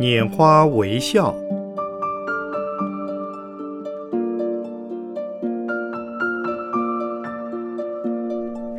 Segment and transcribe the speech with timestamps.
[0.00, 1.34] 拈花微笑。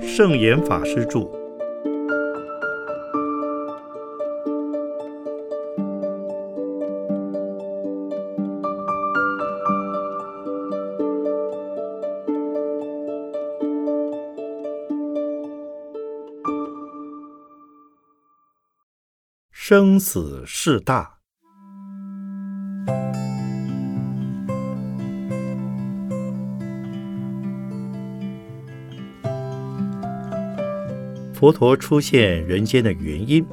[0.01, 1.38] 圣严法师著。
[19.71, 21.19] 生死事大，
[31.35, 33.45] 佛陀出现人间的原因，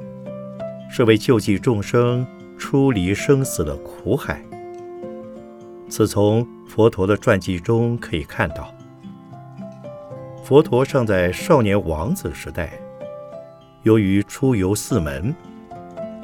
[0.91, 2.27] 是为救济众生
[2.57, 4.43] 出离生死的苦海。
[5.91, 8.75] 此从佛陀的传记中可以看到，
[10.43, 12.73] 佛陀尚在少年王子时代，
[13.83, 15.37] 由于出游四门。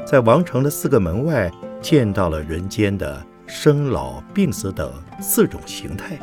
[0.04, 1.50] 在王城的四个门外，
[1.80, 6.18] 见到了人间的生老病死等四种形态，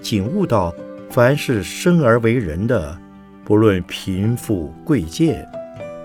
[0.00, 0.72] 警悟到，
[1.10, 2.96] 凡是生而为人的，
[3.44, 5.46] 不论贫富贵贱，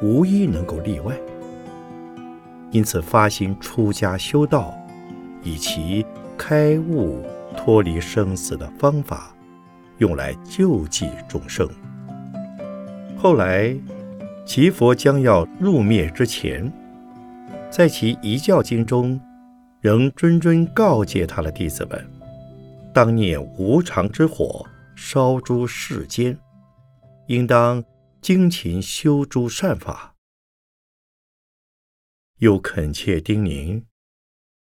[0.01, 1.15] 无一能够例外。
[2.71, 4.73] 因此发心出家修道，
[5.41, 6.05] 以其
[6.37, 7.23] 开悟
[7.55, 9.33] 脱离生死的方法，
[9.99, 11.69] 用来救济众生。
[13.15, 13.77] 后来。
[14.45, 16.71] 其佛将要入灭之前，
[17.71, 19.19] 在其遗教经中，
[19.81, 22.11] 仍谆谆告诫他的弟子们：
[22.93, 26.37] 当念无常之火烧诸世间，
[27.27, 27.83] 应当
[28.21, 30.13] 精勤修诸善法。
[32.39, 33.83] 又恳切叮咛：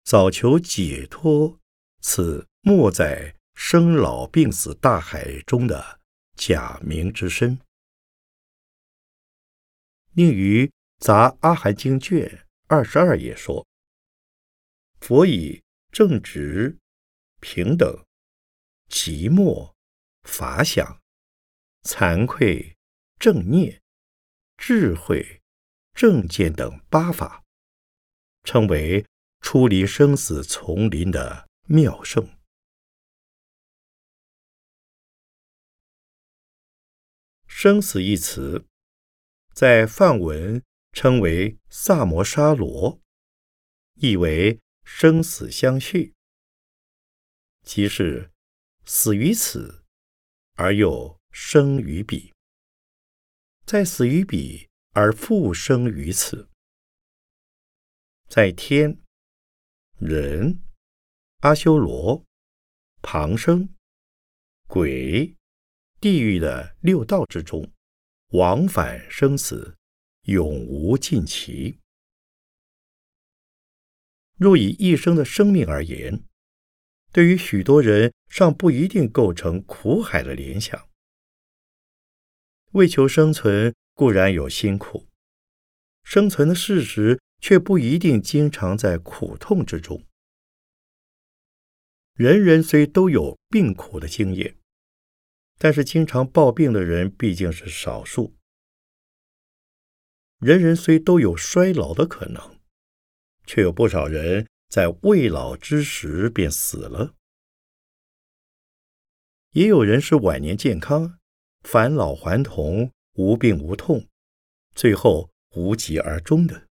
[0.04, 1.58] 早求解脱，
[2.00, 5.98] 此莫在生老病死大海中的
[6.36, 7.58] 假名之身。
[10.18, 10.64] 宁于
[10.98, 13.66] 《杂阿含经》卷二十二页说
[14.98, 16.78] ：“佛以正直、
[17.40, 18.02] 平等、
[18.88, 19.74] 寂寞、
[20.22, 21.02] 法想、
[21.82, 22.78] 惭愧、
[23.18, 23.82] 正念、
[24.56, 25.42] 智慧、
[25.92, 27.44] 正见等八法，
[28.42, 29.04] 称为
[29.42, 32.26] 出离生死丛林的妙圣。
[37.46, 38.66] 生死一词。”
[39.56, 40.62] 在梵文
[40.92, 43.00] 称为萨摩沙罗，
[43.94, 46.12] 意为生死相续，
[47.62, 48.30] 即是
[48.84, 49.82] 死于此
[50.56, 52.34] 而又生于彼，
[53.64, 56.50] 在死于彼而复生于此，
[58.28, 59.00] 在天、
[59.98, 60.60] 人、
[61.38, 62.22] 阿修罗、
[63.00, 63.74] 旁生、
[64.68, 65.34] 鬼、
[65.98, 67.72] 地狱的六道之中。
[68.30, 69.76] 往返生死，
[70.22, 71.78] 永无尽期。
[74.36, 76.24] 若以一生的生命而言，
[77.12, 80.88] 对于许多人尚不一定构成苦海的联想。
[82.72, 85.06] 为求生存固然有辛苦，
[86.02, 90.04] 生存的事实却不一定经常在苦痛之中。
[92.12, 94.58] 人人虽都有病苦的经验。
[95.58, 98.36] 但是，经常抱病的人毕竟是少数。
[100.38, 102.60] 人人虽都有衰老的可能，
[103.46, 107.14] 却有不少人在未老之时便死了。
[109.52, 111.18] 也有人是晚年健康，
[111.62, 114.06] 返老还童，无病无痛，
[114.74, 116.68] 最后无疾而终的。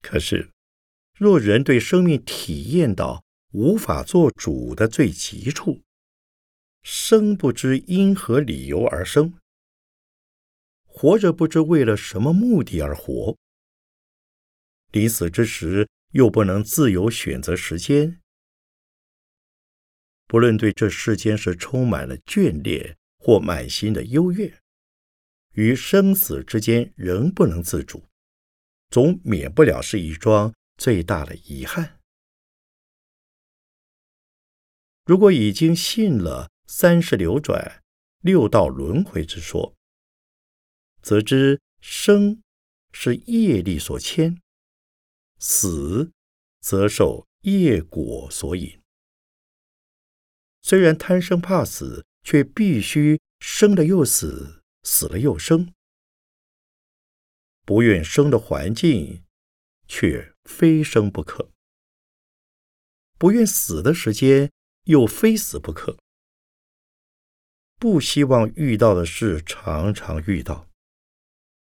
[0.00, 0.52] 可是，
[1.14, 3.24] 若人对生命体验到，
[3.56, 5.80] 无法做主的最急处，
[6.82, 9.32] 生不知因何理由而生，
[10.84, 13.34] 活着不知为了什么目的而活，
[14.92, 18.20] 临死之时又不能自由选择时间，
[20.26, 24.60] 不论对这世间是充满了眷恋或满心的幽怨，
[25.54, 28.04] 于生死之间仍不能自主，
[28.90, 31.95] 总免不了是一桩最大的遗憾。
[35.06, 37.84] 如果已经信了三世流转、
[38.22, 39.76] 六道轮回之说，
[41.00, 42.42] 则知生
[42.90, 44.42] 是业力所牵，
[45.38, 46.10] 死
[46.60, 48.80] 则受业果所引。
[50.60, 55.72] 虽然贪生怕死，却必须生了又死，死了又生。
[57.64, 59.22] 不愿生的环境，
[59.86, 61.52] 却非生不可；
[63.16, 64.50] 不愿死的时间。
[64.86, 65.98] 又非死不可，
[67.76, 70.68] 不希望遇到的事常常遇到，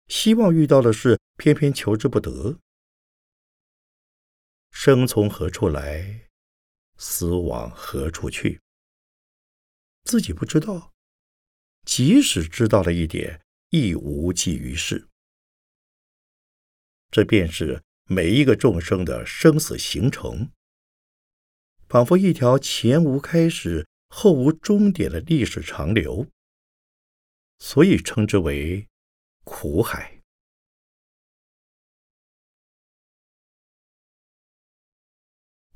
[0.08, 2.60] 希望遇到的事，偏偏求之不得。
[4.72, 6.30] 生从何处来，
[6.98, 8.60] 死往何处去？
[10.04, 10.92] 自己不知道，
[11.86, 15.08] 即使知道了一点，亦无济于事。
[17.10, 20.52] 这便是每一个众生的生死行程，
[21.94, 26.28] 仿佛一条前无开始、后无终点的历史长流，
[27.60, 28.90] 所以称之为
[29.44, 30.19] 苦海。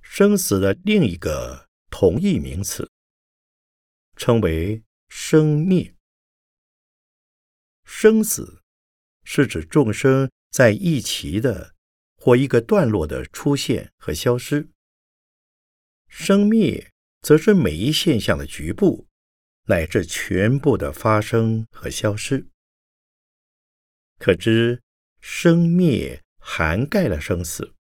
[0.02, 2.90] 生死的另一个同义名词，
[4.16, 5.94] 称为生灭。
[7.84, 8.64] 生死
[9.24, 11.76] 是指众生在一期的
[12.16, 14.68] 或一个段落的出现和消失；
[16.20, 16.92] 生灭
[17.22, 19.08] 则是每一现象的局部
[19.66, 22.48] 乃至全部的发生和消失。
[24.18, 24.82] 可知
[25.22, 27.76] 生灭涵盖了生死，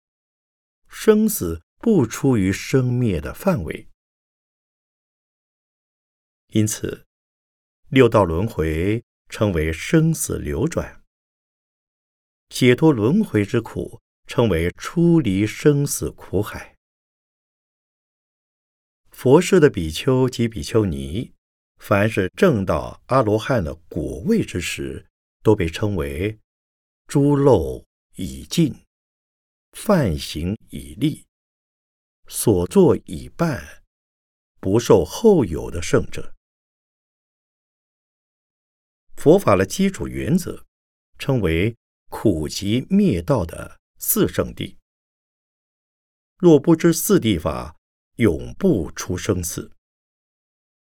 [0.88, 1.62] 生死。
[1.82, 3.88] 不出于生灭的范围，
[6.52, 7.08] 因此
[7.88, 11.02] 六道轮回称为生死流转，
[12.49, 16.71] 解脱轮回之苦称为出离生死苦海。
[19.22, 21.32] 佛世的比丘及比丘尼，
[21.76, 25.06] 凡是正道阿罗汉的果位之时，
[25.44, 26.40] 都被称为
[27.06, 27.86] 诸漏
[28.16, 28.74] 已尽，
[29.78, 31.24] 犯行已立。
[32.26, 33.84] 所作已办，
[34.58, 36.34] 不受后有的圣者。
[39.14, 40.66] 佛法的基础原则，
[41.16, 41.76] 称为
[42.10, 44.78] 苦集灭道的四圣地。
[46.38, 47.76] 若不知四谛法，
[48.22, 49.72] 永不出生死。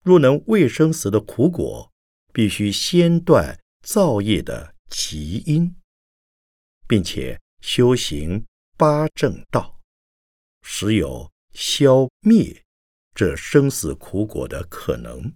[0.02, 1.92] 若能未生死的苦果，
[2.32, 3.56] 必须先断
[3.86, 5.76] 造业的极因，
[6.88, 8.44] 并且修行
[8.76, 9.80] 八正道。
[10.62, 12.64] 时有消灭
[13.14, 15.34] 这生死苦果的可能，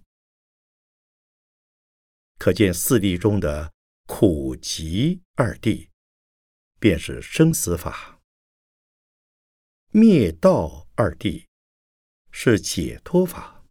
[2.37, 3.73] 可见四谛中的
[4.05, 5.89] 苦集二谛，
[6.79, 8.19] 便是生死法；
[9.91, 11.45] 灭道二谛
[12.37, 13.63] 是解脱法。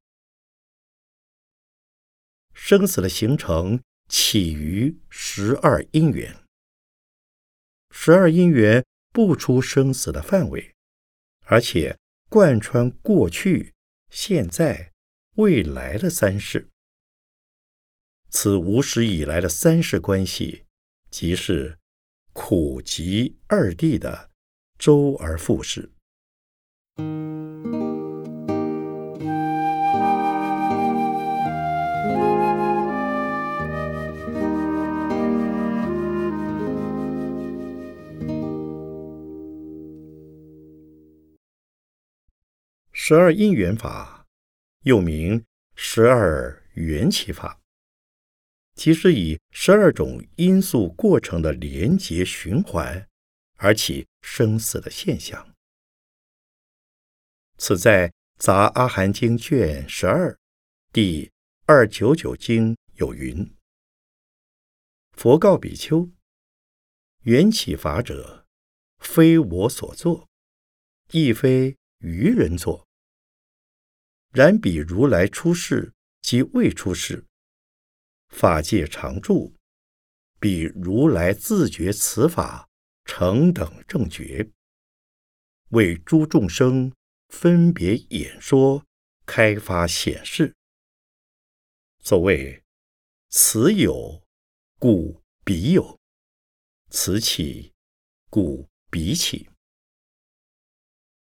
[2.55, 6.43] 生死的形成起于十二因缘，
[7.91, 8.83] 十二因缘
[9.13, 10.75] 不出生死的范围。
[11.43, 11.99] 而且
[12.31, 13.75] 贯穿过去、
[14.11, 14.95] 现在、
[15.35, 16.71] 未来的三世，
[18.31, 20.65] 此无始以来的三世关系，
[21.11, 21.79] 即是
[22.33, 24.31] 苦集二谛的
[24.79, 25.93] 周而复始。
[43.07, 44.27] 十二因缘法，
[44.85, 47.61] 又名十二缘起法，
[48.77, 53.07] 其实以十二种因素过程的连结循环
[53.57, 55.55] 而起生死的现象。
[57.59, 58.09] 此在
[58.39, 60.39] 《杂阿含经》卷十二
[60.91, 61.31] 第
[61.67, 63.55] 二九九经有云
[65.13, 66.09] ：“佛告比丘，
[67.25, 68.47] 缘起法者，
[68.97, 70.27] 非我所作，
[71.11, 72.87] 亦非愚人作。”
[74.35, 77.25] 然彼如来出世及未出世，
[78.31, 79.55] 法界常住，
[80.41, 82.69] 彼如来自觉此法
[83.05, 84.51] 成等正觉，
[85.69, 86.93] 为诸众生
[87.29, 88.85] 分别演说，
[89.25, 90.53] 开发显示。
[92.01, 92.65] 所谓
[93.29, 94.21] 此有，
[94.81, 95.97] 故彼有；
[96.91, 97.73] 此起，
[98.29, 99.49] 故彼起。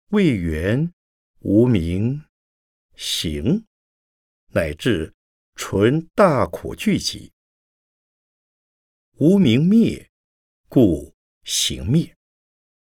[0.09, 0.93] 为缘
[1.39, 2.26] 无名。
[2.97, 3.67] 行，
[4.49, 5.15] 乃至
[5.55, 7.33] 纯大苦聚集，
[9.19, 10.11] 无明灭，
[10.69, 12.17] 故行灭，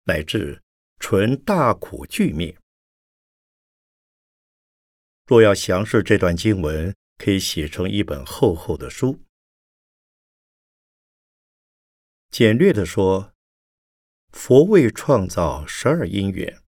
[0.03, 0.61] 乃至
[0.99, 2.57] 纯大苦俱灭。
[5.25, 9.23] 若要详视这段经文，可以写成一本厚厚的书。
[12.29, 13.33] 简略的说，
[14.33, 16.61] 佛为创造十二因缘，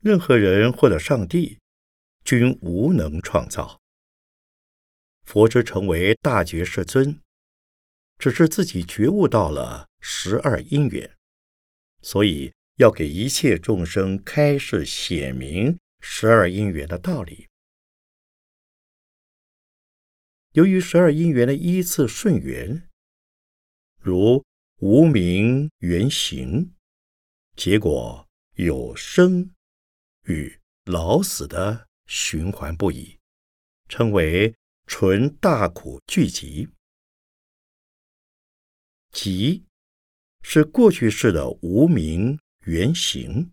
[0.00, 1.60] 任何人或者上帝。
[2.24, 3.80] 均无能创造。
[5.24, 7.20] 佛之成为大觉世尊，
[8.18, 11.16] 只是自己觉悟到了十二因缘，
[12.02, 17.46] 所以要给一切众生开示显明十二因缘的道理。
[20.52, 22.88] 由于十二因缘的依次顺缘，
[23.98, 24.44] 如
[24.78, 26.74] 无名原形，
[27.56, 29.50] 结果有生
[30.24, 33.18] 与老死的循环不已，
[33.88, 34.54] 称为
[34.86, 36.68] 纯大苦聚集。
[39.10, 39.64] 集
[40.42, 43.52] 是过去式的无名原形，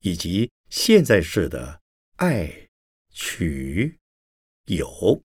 [0.00, 1.82] 以及现在式的
[2.16, 2.68] 爱
[3.10, 4.00] 取
[4.64, 5.22] 有。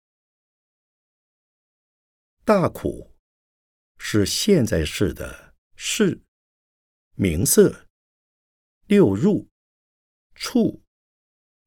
[2.44, 3.14] 大苦
[3.98, 6.22] 是现在式的是、
[7.14, 7.86] 名色、
[8.86, 9.48] 六入、
[10.34, 10.82] 触、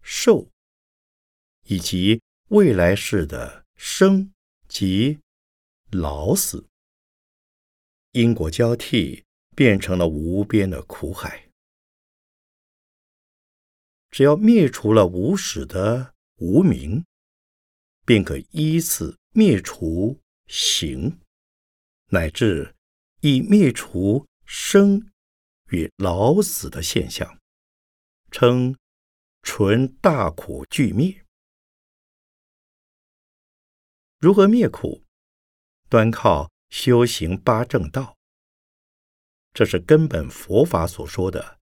[0.02, 0.52] 受，
[1.72, 4.34] 以及未来世的生
[4.68, 5.20] 及
[5.90, 6.68] 老死。
[8.12, 9.24] 因果交替，
[9.56, 11.48] 变成了无边的苦海。
[14.10, 17.06] 只要灭除了无始的无明，
[18.06, 21.22] 便可依次灭除行，
[22.08, 22.76] 乃至
[23.22, 25.10] 以灭除生
[25.70, 27.40] 与老死的现象，
[28.30, 28.76] 称
[29.42, 31.21] 纯大苦俱灭。
[34.22, 35.04] 如何灭苦？
[35.90, 36.50] 端靠。
[36.72, 38.16] 修行八正道，
[39.54, 41.60] 这是根本佛法所说的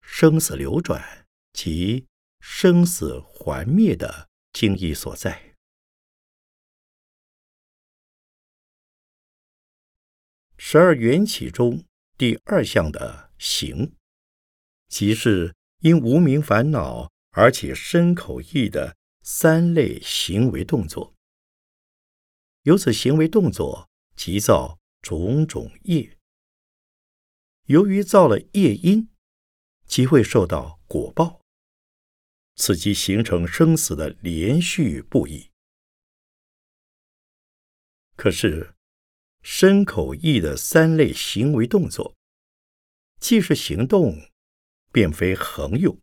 [0.00, 2.06] 生死流转及
[2.38, 5.56] 生死还灭的经义所在。
[10.56, 11.84] 十二缘起中
[12.16, 13.96] 第二项的行，
[14.86, 21.16] 即是因无名烦恼而起身口意的三类行为动作。
[22.62, 23.88] 由此行为动作。
[24.14, 26.18] 即造种种业，
[27.64, 29.08] 由于造了业因，
[29.86, 31.40] 即会受到果报，
[32.54, 35.50] 此即形成生死的连续不已。
[38.14, 38.76] 可是
[39.42, 42.14] 身口意的三类行为动作，
[43.18, 44.30] 既是行动，
[44.92, 45.98] 便非恒用，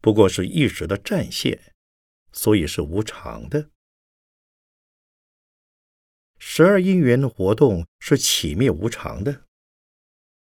[0.00, 1.74] 不过是一时的暂现，
[2.30, 3.71] 所以是无常的。
[6.44, 9.46] 十二因缘的活动是起灭无常的，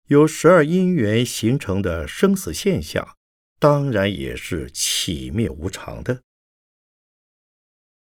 [0.09, 3.17] 由十二因缘形成的生死现象，
[3.61, 6.23] 当然也是起灭无常的。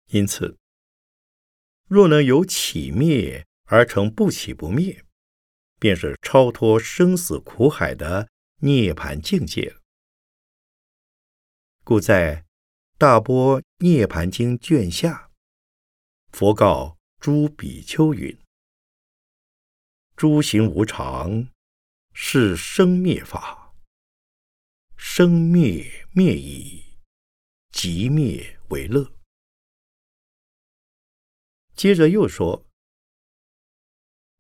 [0.08, 0.58] 因此，
[1.86, 5.04] 若能由起灭而成不起不灭，
[5.78, 8.30] 便是超脱生死苦海的
[8.62, 9.76] 涅盘境界。
[11.84, 12.38] 故在
[12.98, 15.30] 《大波涅盘经》卷下，
[16.32, 17.01] 佛告。
[17.22, 18.36] 诸比丘云
[20.18, 21.50] ：“诸行无常，
[22.14, 23.76] 是生灭法。
[24.98, 26.84] 生灭灭已，
[27.72, 29.14] 即灭为乐。”
[31.78, 32.66] 接着又说：“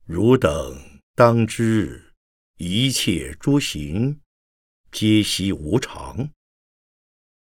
[0.05, 2.15] 汝等当知，
[2.57, 4.19] 一切诸行，
[4.91, 6.31] 皆悉无常。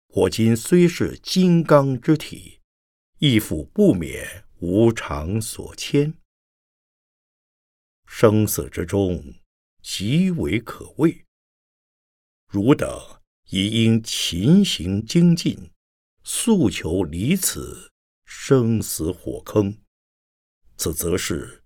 [0.09, 2.61] 我今虽是金刚之体，
[3.17, 6.17] 亦复不免。”无常所牵，
[8.07, 9.35] 生死之中
[9.83, 11.27] 极为可畏。
[12.47, 12.89] 汝等
[13.51, 15.71] 亦应勤行精进，
[16.23, 17.91] 速求离此
[18.25, 19.83] 生死火坑。
[20.77, 21.63] 此则是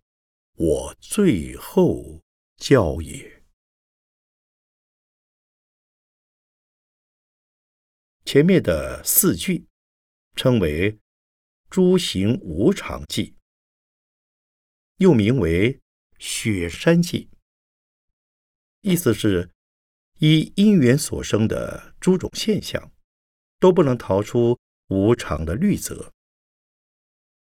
[0.55, 2.21] 我最后
[2.57, 3.45] 教也。
[8.25, 9.69] 前面的四句
[10.35, 10.99] 称为。
[11.69, 13.35] 诸行无常记，
[14.97, 15.79] 又名为
[16.17, 17.29] 雪山记，
[18.81, 19.51] 意思是，
[20.17, 22.91] 依因缘所生的诸种现象，
[23.59, 24.57] 都不能逃出
[24.87, 26.11] 无常的律则。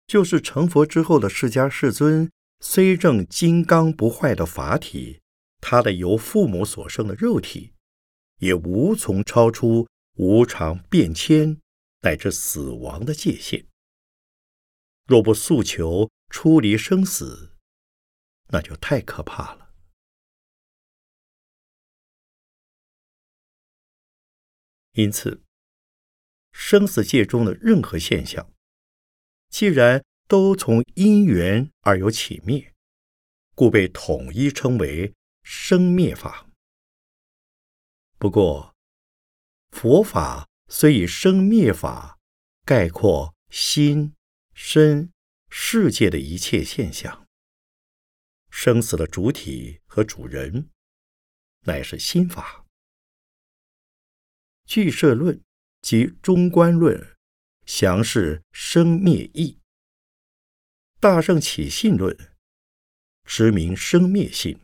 [0.06, 5.22] 就是成佛之后的释迦世尊，虽证金刚不坏的法体，
[5.60, 7.74] 他的由父母所生的肉体，
[8.38, 11.58] 也无从超出无常变迁
[12.02, 13.66] 乃至死亡的界限。
[15.06, 17.58] 若不诉求出离生死，
[18.50, 19.74] 那就太可怕了。
[24.94, 25.44] 因此，
[26.52, 28.54] 生死界中的任何现象，
[29.50, 32.74] 既然都从因缘而有起灭，
[33.56, 36.48] 故被统一称为生灭法。
[38.18, 38.74] 不过，
[39.72, 42.20] 佛法虽以生灭法
[42.64, 44.16] 概括心。
[44.54, 45.12] 身
[45.50, 47.28] 世界的一切现象，
[48.50, 50.70] 生死的主体和主人，
[51.62, 52.66] 乃是心法。
[54.66, 55.42] 俱舍论
[55.82, 57.16] 及中观论
[57.66, 59.60] 详是生灭义。
[61.00, 62.18] 大圣起信论
[63.26, 64.60] 知明生灭性，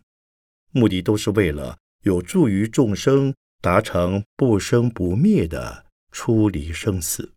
[0.71, 7.35] 目的都是为了有助于众生达成不生不灭的出离生死。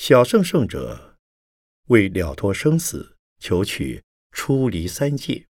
[0.00, 1.18] 小圣圣者
[1.88, 5.46] 为了脱生死，求取出离三界；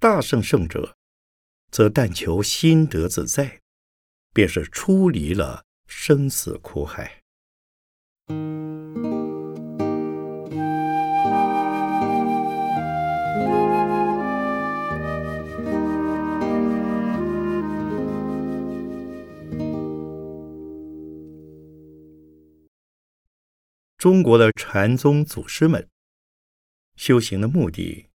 [0.00, 0.96] 大圣圣者
[1.70, 3.60] 则但求心得自在，
[4.34, 7.22] 便是出离了生死苦海。
[23.98, 25.88] 中国的禅宗祖师们
[26.96, 28.10] 修行的目的，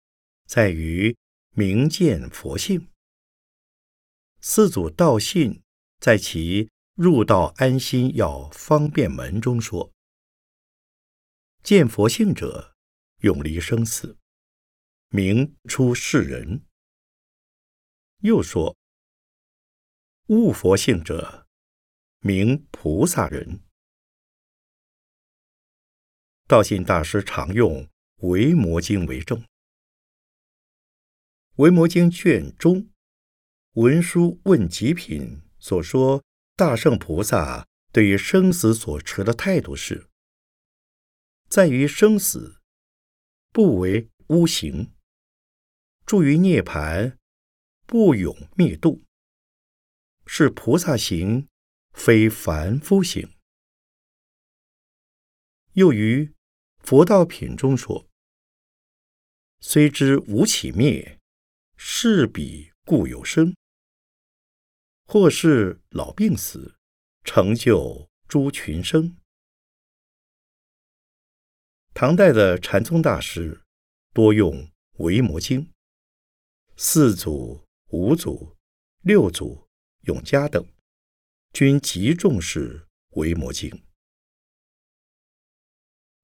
[0.45, 1.17] 在于
[1.51, 2.89] 明见佛性。
[4.41, 5.63] 四祖道信
[6.01, 9.93] 在其入道安心要方便门中说
[11.63, 12.75] ：“见佛性者，
[13.21, 14.19] 永离生死，
[15.11, 16.65] 明出世人。”
[18.23, 18.77] 又说
[20.27, 21.47] ：“悟佛性者，
[22.19, 23.61] 名菩萨人。”
[26.49, 27.85] 道信大师常用
[28.27, 29.39] 《维摩经》为证，
[31.57, 32.85] 《维摩经》卷中
[33.73, 35.23] 《文殊问极品》
[35.59, 36.25] 所说，
[36.57, 40.09] 大圣菩萨对于生死所持的态度是：
[41.51, 42.63] 在于生死
[43.53, 44.95] 不为无形，
[46.07, 47.19] 住于涅盘
[47.85, 49.05] 不永灭度，
[50.25, 51.47] 是菩萨行，
[51.93, 53.35] 非凡夫行。
[55.75, 56.33] 又于
[56.89, 58.09] 佛道品中说
[59.61, 61.21] ：“虽知无起灭，
[61.77, 63.53] 是彼故有生；
[65.05, 66.77] 或是老病死，
[67.25, 69.19] 成就诸群生。”
[71.93, 73.61] 唐代的禅宗大师
[74.15, 74.55] 多用
[75.05, 75.67] 《维摩经》，
[76.75, 78.57] 四祖、五祖、
[79.03, 79.69] 六祖、
[80.05, 80.67] 永嘉等
[81.53, 82.87] 均极重视
[83.21, 83.69] 《维摩经》。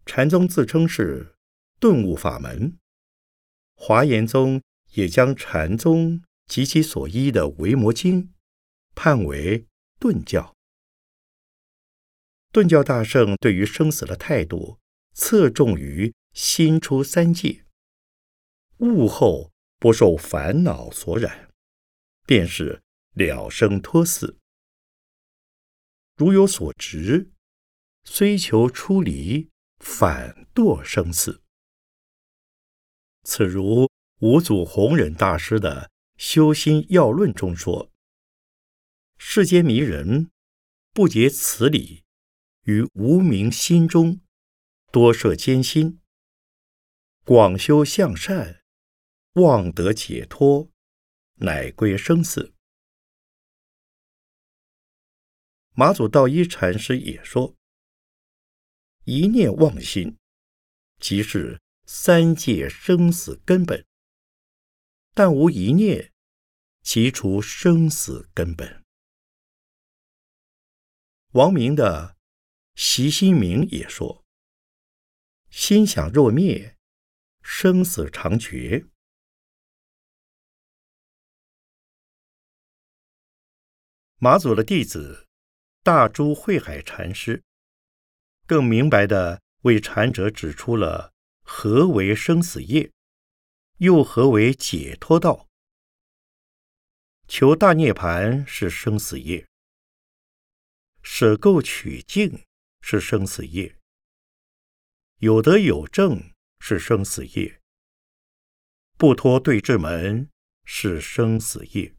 [0.07, 1.37] 禅宗自称是
[1.81, 2.79] 顿悟法门，
[3.75, 4.63] 华严宗
[4.93, 8.25] 也将禅宗及其所依的《维摩经》
[8.95, 9.67] 判为
[9.99, 10.55] 顿教。
[12.53, 14.79] 顿教大圣对于生死的态度，
[15.15, 17.65] 侧重于心出三界，
[18.79, 21.51] 悟后不受烦恼所染，
[22.27, 22.83] 便是
[23.15, 24.37] 了生脱死。
[26.17, 27.33] 如有所执，
[28.05, 29.51] 虽求出离。
[29.85, 31.43] 反堕生死，
[33.23, 33.89] 此如
[34.21, 37.93] 五祖弘忍大师的《修心要论》中说
[39.19, 40.31] ：“世间迷人
[40.95, 42.03] 不解此理，
[42.63, 44.23] 于无明心中
[44.91, 46.01] 多设艰辛，
[47.23, 48.63] 广修向善，
[49.35, 50.71] 望得解脱，
[51.35, 52.55] 乃归生死。”
[55.77, 57.55] 马祖道一禅师也说。
[59.05, 60.17] 一念妄心，
[60.99, 63.85] 即是三界生死根本；
[65.13, 66.11] 但无一念，
[66.81, 68.83] 即除生死根本。
[71.33, 72.17] 王明的
[72.75, 74.25] 习心明也说
[75.51, 76.79] ：“心想若灭，
[77.43, 78.87] 生死常绝。”
[84.17, 85.29] 马祖的弟子
[85.83, 87.45] 大珠慧海禅师。
[88.47, 92.93] 更明白地为禅者指出了何为生死业，
[93.79, 95.49] 又何为解脱道。
[97.27, 99.47] 求大涅盘是生死业，
[101.03, 102.45] 舍垢取净
[102.83, 103.79] 是生死业，
[105.21, 107.61] 有德有正是生死业，
[108.99, 110.29] 不脱对治门
[110.65, 111.95] 是生死业。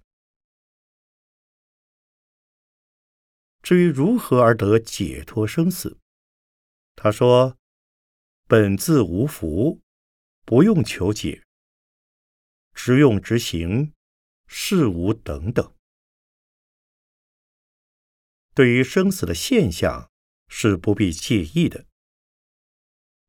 [3.63, 5.97] 至于如何而得解脱生死？
[6.95, 7.57] 他说
[8.47, 9.81] ：“本自无福，
[10.45, 11.43] 不用求解，
[12.73, 13.93] 直用直行，
[14.47, 15.75] 事无等等。
[18.53, 20.09] 对于生死的现象
[20.47, 21.85] 是不必介意的。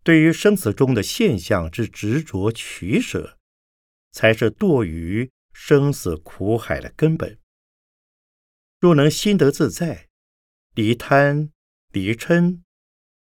[0.05, 3.37] 对于生死中的现象之执着取舍，
[4.12, 7.40] 才是堕于生死苦海的根本。
[8.79, 10.09] 若能心得自在，
[10.74, 11.50] 离贪，
[11.90, 12.62] 离嗔。”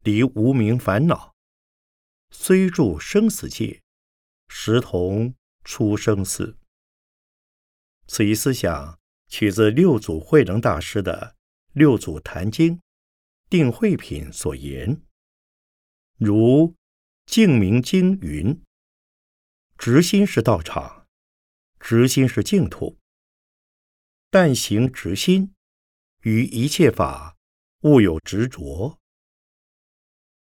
[0.04, 1.34] 离无名烦恼，
[2.30, 3.82] 虽住生死界，
[4.50, 6.58] 实同出生死。
[8.06, 11.38] 此一思想取自六祖慧能大师的
[11.72, 12.78] 《六祖坛经》
[13.50, 15.02] 定慧品所言，
[16.18, 16.36] 如
[17.26, 18.62] 《净明经》云
[19.80, 21.08] ：“执心是道场，
[21.80, 23.00] 执心是净土。
[24.30, 25.54] 但行执心，
[26.24, 27.38] 于一切法
[27.84, 29.00] 勿有执着，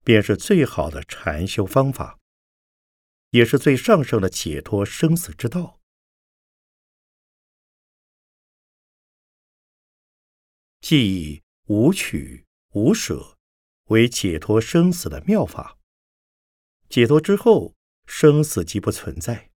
[0.07, 2.21] 便是最好的禅修方法，
[3.31, 5.81] 也是最上圣的解脱生死之道。
[10.81, 13.37] 即以无取无舍
[13.87, 15.77] 为解脱生死的妙法。
[16.89, 17.75] 解脱之后，
[18.07, 19.51] 生死即不存在，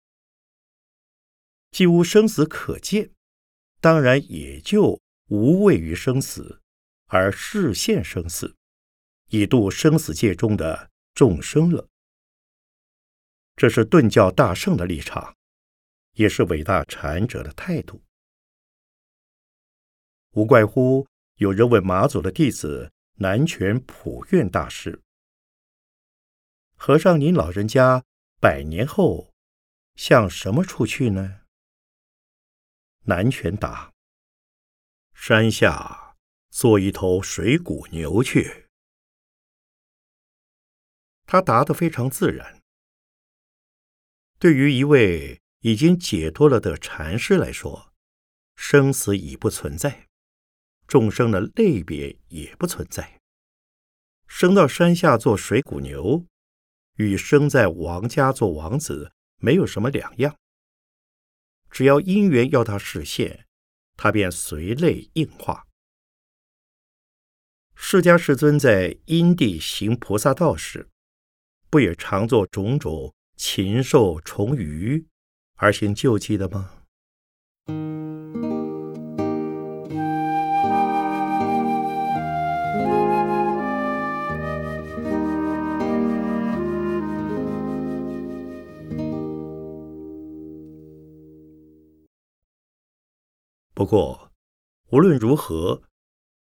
[1.73, 3.11] 既无生死可见。
[3.81, 6.63] 当然也就无畏于生死，
[7.07, 8.57] 而视现生死，
[9.29, 11.89] 以度生死界中的众生了。
[13.57, 15.35] 这是顿教大圣的立场，
[16.13, 18.03] 也是伟大禅者的态度。
[20.33, 25.01] 无怪乎有人问马祖的弟子南泉普愿大师
[26.77, 28.05] ：“和尚，您老人家
[28.39, 29.33] 百年后
[29.95, 31.41] 向什么处去呢？”
[33.09, 33.95] 南泉答
[35.15, 36.17] ：“山下
[36.51, 38.65] 做一头水谷牛去。”
[41.27, 42.63] 他答得非常自然。
[44.39, 47.93] 对于一位已经解脱了的禅师来说，
[48.55, 50.07] 生死已不存在，
[50.87, 53.21] 众生的类别也不存在。
[54.27, 56.27] 生到山下做水谷牛，
[56.97, 60.37] 与生在王家做王子没有什么两样。
[61.71, 63.47] 只要因缘要他实现，
[63.97, 65.67] 他便随类应化。
[67.75, 70.89] 释迦世尊在因地行菩萨道时，
[71.69, 75.07] 不也常做种种禽兽虫鱼
[75.57, 76.73] 而行救济的吗？
[93.75, 94.33] 不过，
[94.91, 95.83] 无论如何，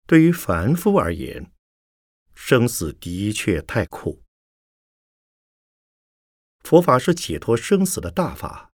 [0.05, 1.51] 对于凡夫而言，
[2.35, 4.22] 生死的确太苦。
[6.63, 8.71] 佛法是解脱生死的大法，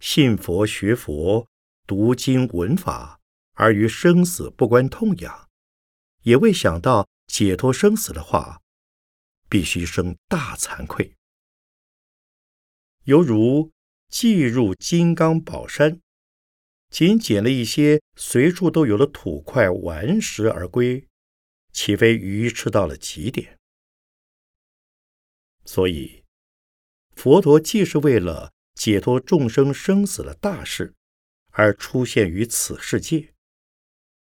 [0.00, 1.46] 信佛学佛、
[1.86, 3.20] 读经闻法，
[3.52, 5.48] 而于生死不关痛痒，
[6.22, 8.62] 也未想到解脱生死的话，
[9.50, 11.14] 必须生大惭愧，
[13.04, 13.70] 犹如
[14.08, 16.00] 进入金刚宝山。
[16.88, 21.06] 仅捡了一些随处都有的土块顽石而归，
[21.70, 23.56] 岂非愚痴到了极点？
[25.64, 26.19] 所以，
[27.20, 30.94] 佛陀既是为了解脱众生生死的大事
[31.50, 33.34] 而出现于此世界，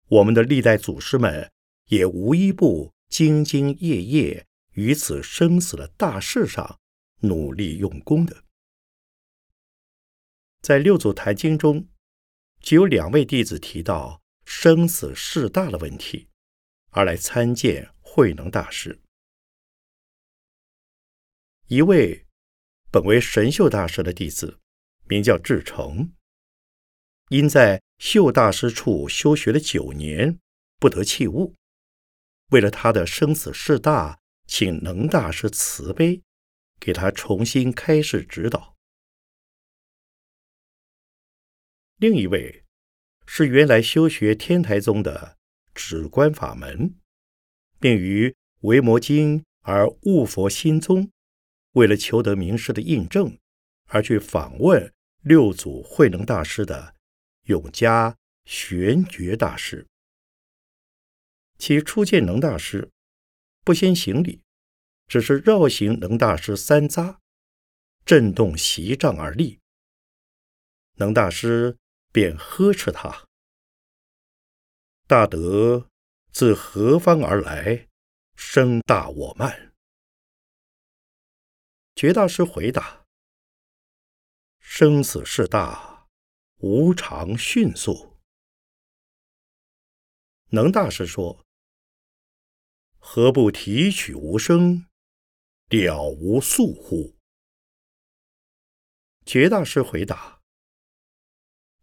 [0.07, 1.51] 我们的历代祖师们
[1.87, 6.79] 也无一不兢兢业业于此生死的大事上
[7.19, 8.45] 努力用功的。
[10.61, 11.89] 在六祖坛经中。
[12.61, 16.29] 只有两位弟子提到生死事大的问题，
[16.89, 18.99] 而来参见慧能大师。
[21.67, 22.24] 一位
[22.95, 24.57] 本为神秀大师的弟子，
[25.09, 26.13] 名叫志成，
[27.27, 30.39] 因在秀大师处修学了九年，
[30.79, 31.53] 不得器物。
[32.51, 36.21] 为了他的生死事大，请能大师慈悲，
[36.79, 38.77] 给他重新开示指导。
[41.97, 42.63] 另一位
[43.27, 45.37] 是原来修学天台宗的
[45.73, 46.95] 止观法门，
[47.77, 51.11] 并于维摩经而悟佛心宗，
[51.75, 53.37] 为了求得名师的印证，
[53.85, 56.95] 而去访问六祖慧能大师的
[57.43, 59.87] 永嘉玄觉大师。
[61.57, 62.91] 其初见能大师，
[63.63, 64.41] 不先行礼，
[65.07, 67.17] 只是绕行能大师三匝，
[68.05, 69.59] 震动席帐而立。
[70.95, 71.77] 能大师。
[72.15, 73.27] 便呵斥他
[75.05, 75.89] ：“大德
[76.31, 77.89] 自何方而来？
[78.37, 79.73] 声大我慢。”
[81.95, 83.05] 觉大师回答
[84.59, 86.09] ：“生死事大，
[86.57, 88.17] 无常迅速。”
[90.51, 91.45] 能大师说
[92.99, 94.85] ：“何不提取无声，
[95.69, 97.15] 了无宿乎？”
[99.25, 100.41] 觉大师回答。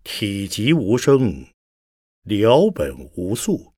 [0.04, 1.46] 体极无声，
[2.24, 3.72] 了本无宿。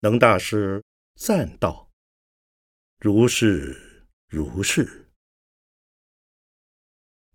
[0.00, 0.84] 能大师
[1.16, 1.90] 赞道
[3.00, 3.87] ：“如是
[4.28, 5.08] 如是。”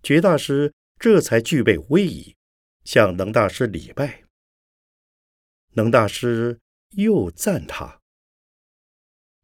[0.04, 2.36] 觉大师这才具备威仪，
[2.84, 4.24] 向能大师礼拜。
[5.76, 6.60] 能大师
[6.92, 8.02] 又赞他：“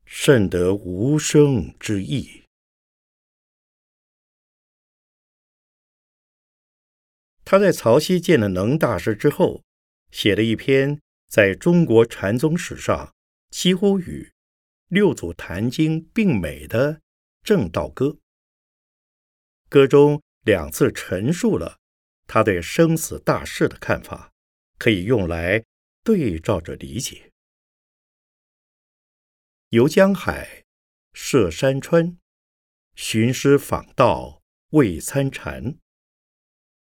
[0.05, 2.43] 甚得无声之意。”
[7.43, 9.63] 他在曹溪见了能大师之后，
[10.11, 13.15] 写了一篇在中国禅宗史上
[13.49, 14.31] 几乎与
[14.87, 16.93] 六祖坛经并美的
[17.43, 18.05] 《正道歌》。
[19.69, 21.77] 歌中两次陈述了
[22.25, 24.31] 他对生死大事的看法，
[24.77, 25.63] 可以用来
[26.03, 27.31] 对照着理解。
[29.69, 30.65] 游江海，
[31.13, 32.17] 涉山川，
[32.95, 35.77] 寻师访道未参禅。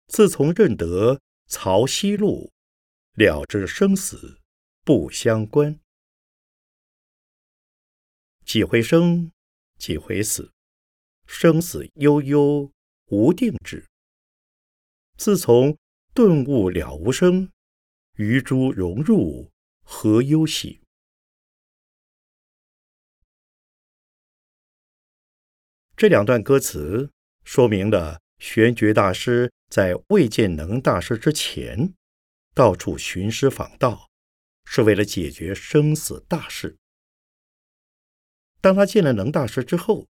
[0.07, 2.51] 自从认得曹溪路，
[3.15, 4.41] 了知生死
[4.85, 5.79] 不相关。
[8.45, 9.33] 几回生，
[9.83, 10.53] 几回死，
[11.27, 12.71] 生死悠悠
[13.07, 13.85] 无定止。
[15.17, 15.77] 自从
[16.15, 17.51] 顿悟了无生，
[18.15, 19.51] 余诸融入
[19.83, 20.83] 何忧喜？
[25.97, 27.11] 这两段歌词
[27.43, 29.53] 说明了玄觉大师。
[29.69, 31.95] 在未见能大师之前，
[32.55, 34.11] 到处寻师访道，
[34.65, 36.77] 是为了解决生死大事。
[38.63, 40.07] 当他见了能大师之后，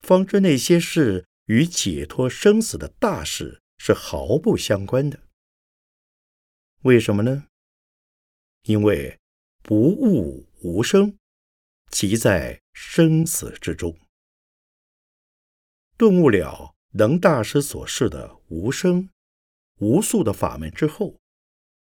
[0.00, 5.18] 方知那些事与解脱生死的大事是毫不相关的。
[6.82, 7.48] 为什么呢？
[8.62, 9.18] 因为
[9.62, 11.18] 不悟无生，
[11.90, 13.98] 即在生死之中。
[15.96, 16.72] 顿悟了。
[16.92, 19.10] 能大师所示的无生
[19.80, 21.20] 无数的法门之后，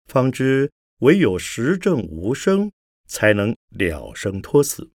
[0.04, 2.70] 方知唯有实证无生，
[3.08, 4.92] 才能了生脱死。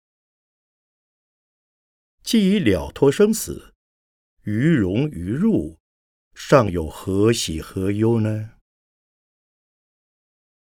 [2.22, 3.74] 既已了脱生死，
[4.42, 5.78] 于荣于辱，
[6.34, 8.58] 尚有何喜何忧呢？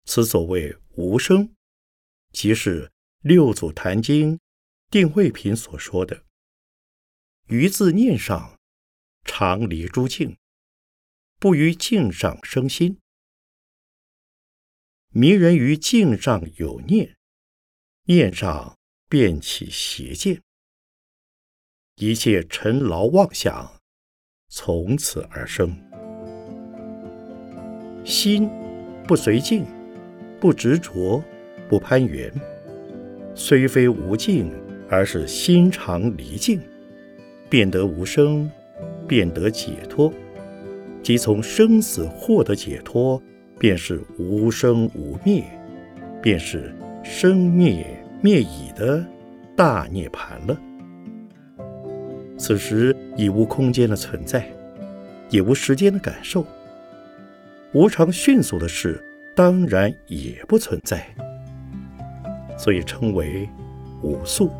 [0.05, 1.55] 此所谓无生，
[2.31, 4.39] 即是六祖坛经
[4.89, 6.25] 定慧品所说的
[7.47, 8.55] “于自念上”。
[9.29, 10.37] 常离诸境，
[11.37, 13.01] 不于境上生心。
[15.09, 17.17] 迷人于境上有念，
[18.03, 18.79] 念上
[19.09, 20.41] 便起邪见，
[21.99, 23.67] 一切尘劳妄想
[24.49, 25.75] 从此而生。
[28.03, 28.47] 心
[29.07, 29.65] 不随境，
[30.39, 31.23] 不执着，
[31.67, 32.31] 不攀缘，
[33.33, 34.51] 虽非无境，
[34.87, 36.61] 而是心常离境，
[37.49, 38.49] 便得无生。
[39.07, 40.11] 便得解脱，
[41.01, 43.21] 即从生死获得解脱，
[43.57, 45.45] 便是无生无灭，
[46.21, 47.85] 便是生灭
[48.21, 49.01] 灭已的
[49.55, 50.59] 大涅盘了。
[52.37, 54.47] 此时已无空间的存在，
[55.29, 56.45] 也无时间的感受，
[57.73, 59.03] 无常迅速的事
[59.35, 61.05] 当然也不存在，
[62.57, 63.49] 所以称为
[64.01, 64.51] 无速。